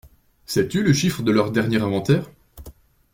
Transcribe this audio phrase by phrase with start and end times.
[0.47, 2.31] Sais-tu le chiffre de leur dernier inventaire?